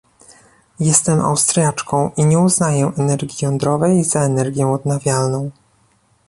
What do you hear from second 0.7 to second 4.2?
Jestem Austriaczką i nie uznaję energii jądrowej za